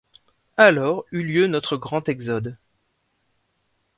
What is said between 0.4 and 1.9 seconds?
Alors eut lieu notre